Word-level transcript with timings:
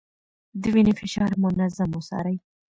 د 0.61 0.63
وينې 0.73 0.93
فشار 1.01 1.31
منظم 1.43 1.89
وڅارئ. 1.95 2.37